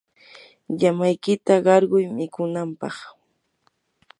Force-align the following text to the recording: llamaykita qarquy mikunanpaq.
llamaykita 0.79 1.53
qarquy 1.65 2.05
mikunanpaq. 2.17 2.95